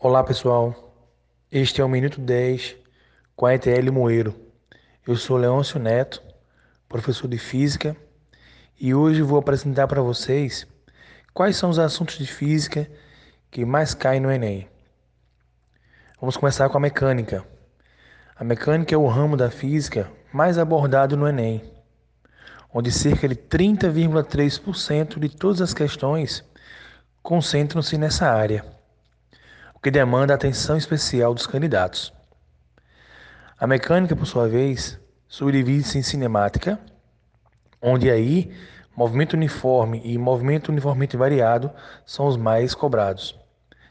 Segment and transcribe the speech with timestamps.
[0.00, 0.94] Olá pessoal,
[1.50, 2.76] este é o Minuto 10
[3.34, 4.32] com a ETL Moeiro.
[5.04, 6.22] Eu sou Leôncio Neto,
[6.88, 7.96] professor de Física,
[8.78, 10.64] e hoje vou apresentar para vocês
[11.34, 12.88] quais são os assuntos de Física
[13.50, 14.68] que mais caem no Enem.
[16.20, 17.44] Vamos começar com a mecânica.
[18.36, 21.60] A mecânica é o ramo da Física mais abordado no Enem,
[22.72, 26.44] onde cerca de 30,3% de todas as questões
[27.20, 28.77] concentram-se nessa área
[29.78, 32.12] o que demanda atenção especial dos candidatos.
[33.56, 34.98] A mecânica, por sua vez,
[35.28, 36.80] subdivide-se em cinemática,
[37.80, 38.52] onde aí
[38.96, 41.70] movimento uniforme e movimento uniformemente variado
[42.04, 43.38] são os mais cobrados.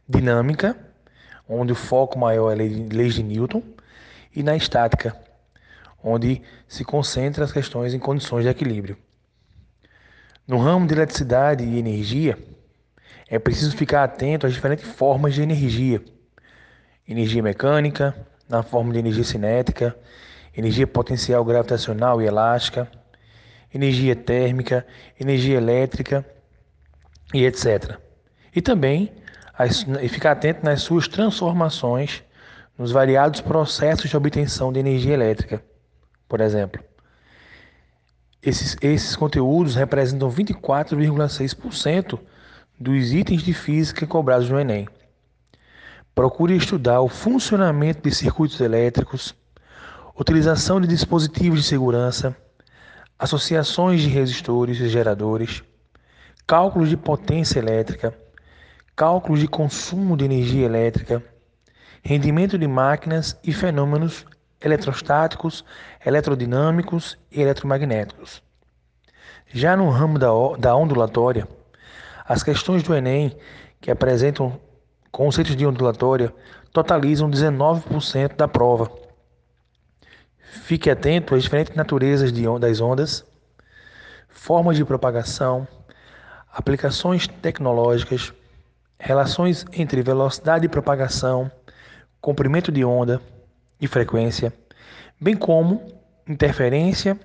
[0.07, 0.77] Dinâmica,
[1.47, 3.63] onde o foco maior é leis de Newton,
[4.35, 5.15] e na estática,
[6.03, 8.97] onde se concentra as questões em condições de equilíbrio.
[10.45, 12.37] No ramo de eletricidade e energia,
[13.29, 16.03] é preciso ficar atento às diferentes formas de energia:
[17.07, 18.15] energia mecânica,
[18.47, 19.95] na forma de energia cinética,
[20.55, 22.89] energia potencial gravitacional e elástica,
[23.73, 24.85] energia térmica,
[25.19, 26.25] energia elétrica
[27.33, 27.97] e etc.
[28.55, 29.11] E também
[30.01, 32.23] e ficar atento nas suas transformações
[32.77, 35.63] nos variados processos de obtenção de energia elétrica,
[36.29, 36.81] por exemplo.
[38.41, 42.19] Esses, esses conteúdos representam 24,6%
[42.79, 44.87] dos itens de física cobrados no Enem.
[46.13, 49.35] Procure estudar o funcionamento de circuitos elétricos,
[50.15, 52.35] utilização de dispositivos de segurança,
[53.17, 55.63] associações de resistores e geradores,
[56.45, 58.15] cálculos de potência elétrica,
[58.95, 61.23] cálculos de consumo de energia elétrica,
[62.03, 64.23] rendimento de máquinas e fenômenos
[64.61, 65.65] eletrostáticos,
[66.05, 68.43] eletrodinâmicos e eletromagnéticos.
[69.47, 71.47] Já no ramo da, da ondulatória,
[72.27, 73.35] as questões do Enem
[73.79, 74.59] que apresentam
[75.11, 76.33] conceitos de ondulatória
[76.73, 78.91] totalizam 19% da prova.
[80.63, 83.25] Fique atento às diferentes naturezas das ondas,
[84.27, 85.67] formas de propagação,
[86.51, 88.33] aplicações tecnológicas,
[88.99, 91.49] relações entre velocidade de propagação,
[92.19, 93.21] comprimento de onda
[93.79, 94.51] e frequência,
[95.19, 95.81] bem como
[96.27, 97.17] interferência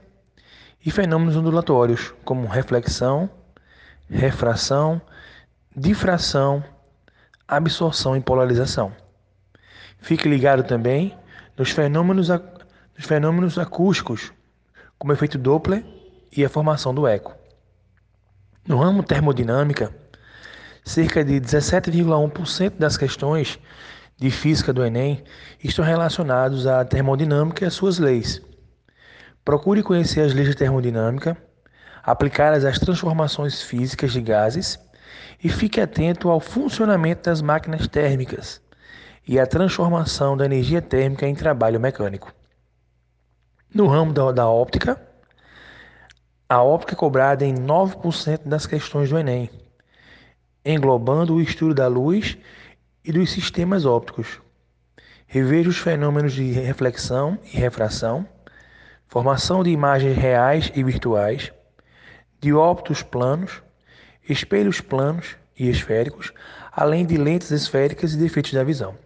[0.84, 3.28] e fenômenos ondulatórios, como reflexão
[4.12, 5.00] refração,
[5.74, 6.62] difração,
[7.48, 8.92] absorção e polarização.
[9.98, 11.16] Fique ligado também
[11.56, 14.32] nos fenômenos, nos fenômenos acústicos,
[14.98, 15.84] como o efeito Doppler
[16.36, 17.34] e a formação do eco.
[18.68, 19.92] No ramo termodinâmica,
[20.84, 23.58] cerca de 17,1% das questões
[24.16, 25.24] de física do Enem
[25.64, 28.42] estão relacionadas à termodinâmica e às suas leis.
[29.44, 31.36] Procure conhecer as leis de termodinâmica
[32.02, 34.78] aplicadas às transformações físicas de gases
[35.42, 38.60] e fique atento ao funcionamento das máquinas térmicas
[39.26, 42.32] e à transformação da energia térmica em trabalho mecânico.
[43.72, 45.00] No ramo da, da óptica,
[46.48, 49.48] a óptica é cobrada em 9% das questões do Enem,
[50.64, 52.36] englobando o estudo da luz
[53.04, 54.40] e dos sistemas ópticos.
[55.26, 58.28] Reveja os fenômenos de reflexão e refração,
[59.08, 61.50] formação de imagens reais e virtuais,
[62.42, 63.62] dióptos planos,
[64.28, 66.32] espelhos planos e esféricos,
[66.72, 68.98] além de lentes esféricas e defeitos da visão.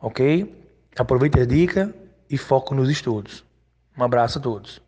[0.00, 0.52] Ok?
[0.98, 1.94] Aproveite a dica
[2.28, 3.44] e foco nos estudos.
[3.96, 4.82] Um abraço a todos.